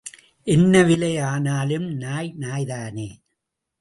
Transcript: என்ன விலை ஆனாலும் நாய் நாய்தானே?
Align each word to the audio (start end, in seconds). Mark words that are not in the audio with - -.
என்ன 0.47 0.83
விலை 0.83 1.17
ஆனாலும் 1.17 1.87
நாய் 1.97 2.33
நாய்தானே? 2.39 3.09